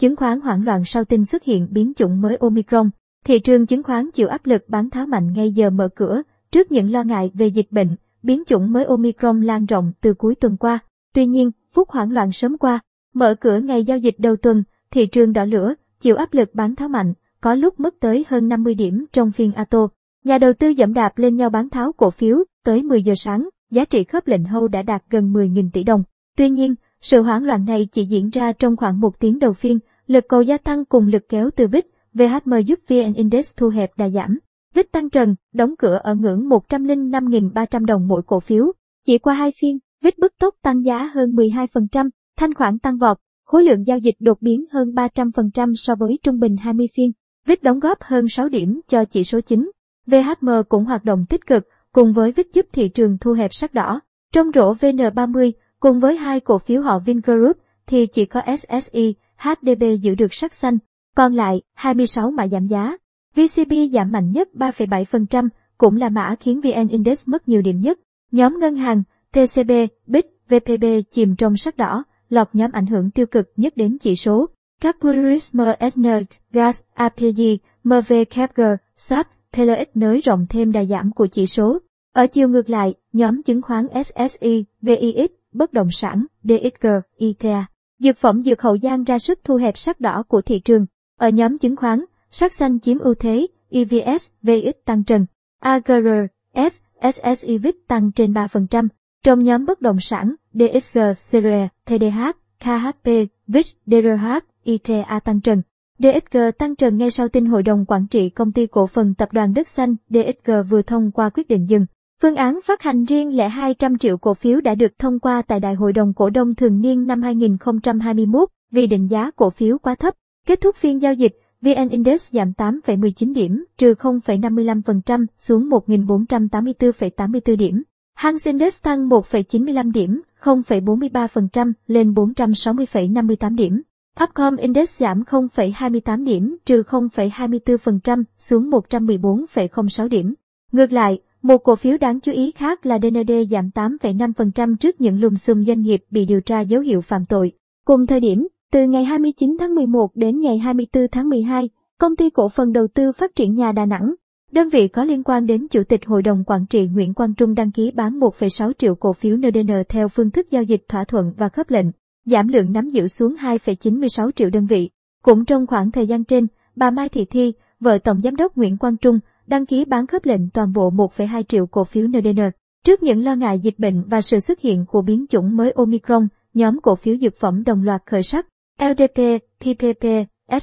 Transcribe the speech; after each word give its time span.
chứng 0.00 0.16
khoán 0.16 0.40
hoảng 0.40 0.64
loạn 0.64 0.84
sau 0.84 1.04
tin 1.04 1.24
xuất 1.24 1.44
hiện 1.44 1.68
biến 1.70 1.92
chủng 1.96 2.20
mới 2.20 2.36
Omicron. 2.36 2.90
Thị 3.24 3.38
trường 3.38 3.66
chứng 3.66 3.82
khoán 3.82 4.10
chịu 4.10 4.28
áp 4.28 4.46
lực 4.46 4.68
bán 4.68 4.90
tháo 4.90 5.06
mạnh 5.06 5.32
ngay 5.32 5.52
giờ 5.52 5.70
mở 5.70 5.88
cửa, 5.94 6.22
trước 6.50 6.72
những 6.72 6.92
lo 6.92 7.02
ngại 7.02 7.30
về 7.34 7.46
dịch 7.46 7.66
bệnh, 7.70 7.88
biến 8.22 8.42
chủng 8.46 8.72
mới 8.72 8.84
Omicron 8.84 9.42
lan 9.42 9.66
rộng 9.66 9.92
từ 10.00 10.14
cuối 10.14 10.34
tuần 10.34 10.56
qua. 10.56 10.78
Tuy 11.14 11.26
nhiên, 11.26 11.50
phút 11.72 11.88
hoảng 11.88 12.12
loạn 12.12 12.32
sớm 12.32 12.58
qua, 12.58 12.80
mở 13.14 13.34
cửa 13.34 13.58
ngày 13.58 13.84
giao 13.84 13.98
dịch 13.98 14.14
đầu 14.18 14.36
tuần, 14.36 14.62
thị 14.90 15.06
trường 15.06 15.32
đỏ 15.32 15.44
lửa, 15.44 15.74
chịu 16.00 16.16
áp 16.16 16.34
lực 16.34 16.54
bán 16.54 16.76
tháo 16.76 16.88
mạnh, 16.88 17.14
có 17.40 17.54
lúc 17.54 17.80
mất 17.80 17.94
tới 18.00 18.24
hơn 18.28 18.48
50 18.48 18.74
điểm 18.74 19.04
trong 19.12 19.32
phiên 19.32 19.52
Ato. 19.52 19.88
Nhà 20.24 20.38
đầu 20.38 20.52
tư 20.52 20.68
dẫm 20.68 20.94
đạp 20.94 21.18
lên 21.18 21.36
nhau 21.36 21.50
bán 21.50 21.70
tháo 21.70 21.92
cổ 21.92 22.10
phiếu, 22.10 22.44
tới 22.64 22.82
10 22.82 23.02
giờ 23.02 23.14
sáng, 23.16 23.48
giá 23.70 23.84
trị 23.84 24.04
khớp 24.04 24.26
lệnh 24.26 24.44
hâu 24.44 24.68
đã 24.68 24.82
đạt 24.82 25.02
gần 25.10 25.32
10.000 25.32 25.70
tỷ 25.72 25.84
đồng. 25.84 26.02
Tuy 26.36 26.50
nhiên, 26.50 26.74
sự 27.00 27.22
hoảng 27.22 27.44
loạn 27.44 27.64
này 27.64 27.88
chỉ 27.92 28.04
diễn 28.04 28.30
ra 28.30 28.52
trong 28.52 28.76
khoảng 28.76 29.00
một 29.00 29.20
tiếng 29.20 29.38
đầu 29.38 29.52
phiên, 29.52 29.78
lực 30.10 30.28
cầu 30.28 30.42
gia 30.42 30.58
tăng 30.58 30.84
cùng 30.84 31.06
lực 31.06 31.28
kéo 31.28 31.50
từ 31.56 31.66
VIX, 31.66 31.84
VHM 32.14 32.52
giúp 32.66 32.78
VN 32.88 33.12
Index 33.14 33.56
thu 33.56 33.68
hẹp 33.68 33.90
đà 33.96 34.08
giảm. 34.08 34.38
VIX 34.74 34.86
tăng 34.92 35.10
trần, 35.10 35.34
đóng 35.54 35.74
cửa 35.78 36.00
ở 36.02 36.14
ngưỡng 36.14 36.48
105.300 36.48 37.84
đồng 37.84 38.08
mỗi 38.08 38.22
cổ 38.26 38.40
phiếu. 38.40 38.72
Chỉ 39.06 39.18
qua 39.18 39.34
hai 39.34 39.52
phiên, 39.60 39.78
VIX 40.02 40.18
bức 40.18 40.32
tốc 40.38 40.54
tăng 40.62 40.84
giá 40.84 41.10
hơn 41.14 41.30
12%, 41.30 42.10
thanh 42.36 42.54
khoản 42.54 42.78
tăng 42.78 42.98
vọt, 42.98 43.16
khối 43.44 43.64
lượng 43.64 43.86
giao 43.86 43.98
dịch 43.98 44.14
đột 44.20 44.42
biến 44.42 44.64
hơn 44.72 44.88
300% 44.88 45.74
so 45.74 45.94
với 45.94 46.18
trung 46.22 46.38
bình 46.38 46.56
20 46.56 46.86
phiên. 46.96 47.12
VIX 47.46 47.62
đóng 47.62 47.80
góp 47.80 47.98
hơn 48.02 48.28
6 48.28 48.48
điểm 48.48 48.80
cho 48.88 49.04
chỉ 49.04 49.24
số 49.24 49.40
chính. 49.40 49.70
VHM 50.06 50.48
cũng 50.68 50.84
hoạt 50.84 51.04
động 51.04 51.24
tích 51.28 51.46
cực, 51.46 51.68
cùng 51.92 52.12
với 52.12 52.32
VIX 52.32 52.46
giúp 52.52 52.66
thị 52.72 52.88
trường 52.88 53.18
thu 53.20 53.32
hẹp 53.32 53.54
sắc 53.54 53.74
đỏ. 53.74 54.00
Trong 54.32 54.50
rổ 54.54 54.74
VN30, 54.74 55.52
cùng 55.80 56.00
với 56.00 56.16
hai 56.16 56.40
cổ 56.40 56.58
phiếu 56.58 56.82
họ 56.82 56.98
Vingroup, 56.98 57.56
thì 57.86 58.06
chỉ 58.06 58.24
có 58.24 58.42
SSI, 58.56 59.14
HDB 59.40 59.84
giữ 60.00 60.14
được 60.14 60.34
sắc 60.34 60.54
xanh, 60.54 60.78
còn 61.16 61.34
lại 61.34 61.62
26 61.74 62.30
mã 62.30 62.48
giảm 62.48 62.66
giá. 62.66 62.96
VCB 63.36 63.72
giảm 63.92 64.12
mạnh 64.12 64.30
nhất 64.30 64.48
3,7%, 64.54 65.48
cũng 65.78 65.96
là 65.96 66.08
mã 66.08 66.34
khiến 66.40 66.60
VN 66.60 66.88
Index 66.88 67.28
mất 67.28 67.48
nhiều 67.48 67.62
điểm 67.62 67.80
nhất. 67.80 67.98
Nhóm 68.32 68.58
ngân 68.60 68.76
hàng, 68.76 69.02
TCB, 69.32 69.70
BIC, 70.06 70.26
VPB 70.48 70.84
chìm 71.10 71.36
trong 71.36 71.56
sắc 71.56 71.76
đỏ, 71.76 72.04
lọt 72.28 72.48
nhóm 72.52 72.72
ảnh 72.72 72.86
hưởng 72.86 73.10
tiêu 73.10 73.26
cực 73.26 73.52
nhất 73.56 73.76
đến 73.76 73.98
chỉ 73.98 74.16
số. 74.16 74.46
Các 74.80 74.96
Pluralism 75.00 75.60
SN, 75.92 76.06
Gas, 76.52 76.82
APG, 76.94 77.40
MV 77.84 78.12
Capg, 78.30 78.60
SAP, 78.96 79.26
PLX 79.52 79.88
nới 79.94 80.20
rộng 80.20 80.46
thêm 80.48 80.72
đà 80.72 80.84
giảm 80.84 81.10
của 81.12 81.26
chỉ 81.26 81.46
số. 81.46 81.78
Ở 82.14 82.26
chiều 82.26 82.48
ngược 82.48 82.70
lại, 82.70 82.94
nhóm 83.12 83.42
chứng 83.42 83.62
khoán 83.62 83.86
SSI, 84.04 84.64
VIX, 84.82 85.30
bất 85.52 85.72
động 85.72 85.88
sản, 85.90 86.26
DXG, 86.44 86.86
ITA, 87.16 87.64
dược 88.00 88.16
phẩm 88.16 88.42
dược 88.42 88.62
hậu 88.62 88.78
giang 88.78 89.04
ra 89.04 89.18
sức 89.18 89.40
thu 89.44 89.56
hẹp 89.56 89.78
sắc 89.78 90.00
đỏ 90.00 90.22
của 90.28 90.42
thị 90.42 90.60
trường. 90.60 90.86
Ở 91.18 91.28
nhóm 91.28 91.58
chứng 91.58 91.76
khoán, 91.76 92.04
sắc 92.30 92.54
xanh 92.54 92.80
chiếm 92.80 92.98
ưu 92.98 93.14
thế, 93.14 93.46
EVS, 93.70 94.30
VX 94.42 94.74
tăng 94.84 95.04
trần, 95.04 95.26
AGR, 95.60 96.08
F, 96.54 96.70
SSI 97.12 97.58
tăng 97.88 98.12
trên 98.12 98.32
3%. 98.32 98.88
Trong 99.24 99.42
nhóm 99.42 99.64
bất 99.64 99.80
động 99.80 100.00
sản, 100.00 100.34
DXG, 100.52 100.98
CRE, 101.30 101.68
TDH, 101.84 102.30
KHP, 102.60 103.08
VIX, 103.46 103.74
DRH, 103.86 104.38
ITA 104.64 105.20
tăng 105.24 105.40
trần. 105.40 105.62
DXG 105.98 106.38
tăng 106.58 106.76
trần 106.76 106.96
ngay 106.96 107.10
sau 107.10 107.28
tin 107.28 107.46
Hội 107.46 107.62
đồng 107.62 107.84
Quản 107.84 108.06
trị 108.06 108.28
Công 108.28 108.52
ty 108.52 108.66
Cổ 108.66 108.86
phần 108.86 109.14
Tập 109.14 109.28
đoàn 109.32 109.54
Đất 109.54 109.68
Xanh 109.68 109.96
DXG 110.08 110.50
vừa 110.70 110.82
thông 110.82 111.10
qua 111.10 111.30
quyết 111.30 111.48
định 111.48 111.66
dừng. 111.68 111.86
Phương 112.22 112.34
án 112.34 112.60
phát 112.64 112.82
hành 112.82 113.04
riêng 113.04 113.36
lẻ 113.36 113.48
200 113.48 113.98
triệu 113.98 114.18
cổ 114.18 114.34
phiếu 114.34 114.60
đã 114.60 114.74
được 114.74 114.98
thông 114.98 115.18
qua 115.18 115.42
tại 115.42 115.60
Đại 115.60 115.74
hội 115.74 115.92
đồng 115.92 116.12
Cổ 116.14 116.30
đông 116.30 116.54
Thường 116.54 116.80
niên 116.80 117.06
năm 117.06 117.22
2021 117.22 118.48
vì 118.70 118.86
định 118.86 119.10
giá 119.10 119.30
cổ 119.36 119.50
phiếu 119.50 119.78
quá 119.78 119.94
thấp. 119.94 120.14
Kết 120.46 120.60
thúc 120.60 120.76
phiên 120.76 121.02
giao 121.02 121.14
dịch, 121.14 121.32
VN 121.62 121.88
Index 121.88 122.32
giảm 122.32 122.52
8,19 122.52 123.34
điểm, 123.34 123.64
trừ 123.78 123.94
0,55% 123.94 125.26
xuống 125.38 125.68
1.484,84 125.68 127.56
điểm. 127.56 127.82
Hang 128.14 128.36
Index 128.44 128.82
tăng 128.82 129.08
1,95 129.08 129.92
điểm, 129.92 130.20
0,43% 130.42 131.72
lên 131.86 132.12
460,58 132.12 133.56
điểm. 133.56 133.82
Upcom 134.22 134.56
Index 134.56 135.00
giảm 135.00 135.22
0,28 135.22 136.24
điểm, 136.24 136.56
trừ 136.64 136.82
0,24% 136.82 138.24
xuống 138.38 138.70
114,06 138.70 140.08
điểm. 140.08 140.34
Ngược 140.72 140.92
lại, 140.92 141.20
một 141.42 141.58
cổ 141.58 141.76
phiếu 141.76 141.96
đáng 141.96 142.20
chú 142.20 142.32
ý 142.32 142.50
khác 142.50 142.86
là 142.86 142.98
DND 142.98 143.32
giảm 143.50 143.70
8,5% 143.74 144.76
trước 144.76 145.00
những 145.00 145.20
lùm 145.20 145.34
xùm 145.34 145.64
doanh 145.64 145.80
nghiệp 145.80 146.02
bị 146.10 146.24
điều 146.24 146.40
tra 146.40 146.60
dấu 146.60 146.80
hiệu 146.80 147.00
phạm 147.00 147.26
tội. 147.26 147.52
Cùng 147.84 148.06
thời 148.06 148.20
điểm, 148.20 148.48
từ 148.72 148.86
ngày 148.86 149.04
29 149.04 149.56
tháng 149.60 149.74
11 149.74 150.16
đến 150.16 150.40
ngày 150.40 150.58
24 150.58 151.06
tháng 151.12 151.28
12, 151.28 151.68
công 151.98 152.16
ty 152.16 152.30
cổ 152.30 152.48
phần 152.48 152.72
đầu 152.72 152.86
tư 152.94 153.12
phát 153.12 153.34
triển 153.34 153.54
nhà 153.54 153.72
Đà 153.72 153.84
Nẵng, 153.86 154.14
đơn 154.52 154.68
vị 154.68 154.88
có 154.88 155.04
liên 155.04 155.22
quan 155.22 155.46
đến 155.46 155.68
Chủ 155.68 155.82
tịch 155.84 156.06
Hội 156.06 156.22
đồng 156.22 156.44
Quản 156.46 156.66
trị 156.66 156.86
Nguyễn 156.86 157.14
Quang 157.14 157.34
Trung 157.34 157.54
đăng 157.54 157.72
ký 157.72 157.90
bán 157.90 158.18
1,6 158.18 158.72
triệu 158.72 158.94
cổ 158.94 159.12
phiếu 159.12 159.36
NDN 159.36 159.72
theo 159.88 160.08
phương 160.08 160.30
thức 160.30 160.50
giao 160.50 160.62
dịch 160.62 160.82
thỏa 160.88 161.04
thuận 161.04 161.32
và 161.36 161.48
khớp 161.48 161.70
lệnh, 161.70 161.86
giảm 162.24 162.48
lượng 162.48 162.72
nắm 162.72 162.88
giữ 162.88 163.08
xuống 163.08 163.34
2,96 163.34 164.30
triệu 164.30 164.50
đơn 164.50 164.66
vị. 164.66 164.90
Cũng 165.24 165.44
trong 165.44 165.66
khoảng 165.66 165.90
thời 165.90 166.06
gian 166.06 166.24
trên, 166.24 166.46
bà 166.76 166.90
Mai 166.90 167.08
Thị 167.08 167.24
Thi, 167.24 167.52
vợ 167.80 167.98
Tổng 167.98 168.20
Giám 168.22 168.36
đốc 168.36 168.56
Nguyễn 168.56 168.76
Quang 168.76 168.96
Trung, 168.96 169.18
đăng 169.50 169.66
ký 169.66 169.84
bán 169.84 170.06
khớp 170.06 170.24
lệnh 170.24 170.50
toàn 170.50 170.72
bộ 170.72 170.90
1,2 170.90 171.42
triệu 171.42 171.66
cổ 171.66 171.84
phiếu 171.84 172.06
NDN. 172.06 172.40
Trước 172.84 173.02
những 173.02 173.24
lo 173.24 173.34
ngại 173.34 173.58
dịch 173.58 173.78
bệnh 173.78 174.02
và 174.02 174.20
sự 174.20 174.40
xuất 174.40 174.60
hiện 174.60 174.84
của 174.88 175.02
biến 175.02 175.26
chủng 175.28 175.56
mới 175.56 175.72
Omicron, 175.72 176.28
nhóm 176.54 176.80
cổ 176.80 176.94
phiếu 176.94 177.16
dược 177.16 177.36
phẩm 177.36 177.64
đồng 177.64 177.82
loạt 177.82 178.02
khởi 178.06 178.22
sắc. 178.22 178.46
LDP, 178.80 179.42
PPP, 179.58 180.04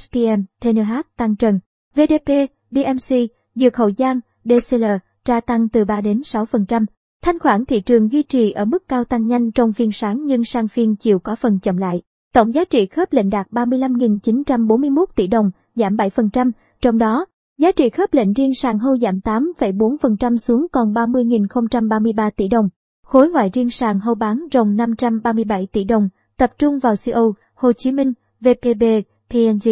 SPM, 0.00 0.42
TNH 0.60 0.92
tăng 1.16 1.36
trần. 1.36 1.58
VDP, 1.94 2.50
DMC, 2.70 3.16
Dược 3.54 3.76
Hậu 3.76 3.90
Giang, 3.98 4.20
DCL, 4.44 4.84
tra 5.24 5.40
tăng 5.40 5.68
từ 5.68 5.84
3 5.84 6.00
đến 6.00 6.20
6%. 6.20 6.86
Thanh 7.22 7.38
khoản 7.38 7.64
thị 7.64 7.80
trường 7.80 8.12
duy 8.12 8.22
trì 8.22 8.50
ở 8.50 8.64
mức 8.64 8.88
cao 8.88 9.04
tăng 9.04 9.26
nhanh 9.26 9.52
trong 9.52 9.72
phiên 9.72 9.92
sáng 9.92 10.24
nhưng 10.24 10.44
sang 10.44 10.68
phiên 10.68 10.96
chiều 10.96 11.18
có 11.18 11.36
phần 11.36 11.58
chậm 11.58 11.76
lại. 11.76 12.02
Tổng 12.34 12.54
giá 12.54 12.64
trị 12.64 12.86
khớp 12.86 13.12
lệnh 13.12 13.30
đạt 13.30 13.46
35.941 13.50 15.04
tỷ 15.16 15.26
đồng, 15.26 15.50
giảm 15.74 15.96
7%, 15.96 16.50
trong 16.80 16.98
đó, 16.98 17.26
giá 17.58 17.72
trị 17.72 17.90
khớp 17.90 18.14
lệnh 18.14 18.32
riêng 18.32 18.54
sàn 18.54 18.78
hâu 18.78 18.98
giảm 18.98 19.20
8,4% 19.24 20.36
xuống 20.36 20.66
còn 20.72 20.92
30.033 20.92 22.30
tỷ 22.36 22.48
đồng. 22.48 22.68
Khối 23.06 23.30
ngoại 23.30 23.50
riêng 23.52 23.70
sàn 23.70 24.00
hâu 24.00 24.14
bán 24.14 24.44
rồng 24.52 24.76
537 24.76 25.66
tỷ 25.72 25.84
đồng, 25.84 26.08
tập 26.36 26.50
trung 26.58 26.78
vào 26.78 26.94
CO, 27.04 27.32
Hồ 27.54 27.72
Chí 27.72 27.92
Minh, 27.92 28.12
VPB, 28.40 28.84
PNG. 29.30 29.68